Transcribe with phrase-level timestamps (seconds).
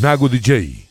[0.00, 0.87] Nago DJ.